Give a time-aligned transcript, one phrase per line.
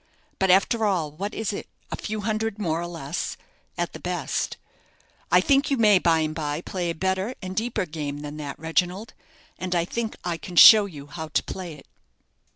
[0.39, 1.67] But after all, what is it?
[1.91, 3.37] a few hundreds more or less,
[3.77, 4.57] at the best.
[5.31, 8.37] I think you may by and by play a better and a deeper game than
[8.37, 9.13] that, Reginald,
[9.59, 11.85] and I think I can show you how to play it."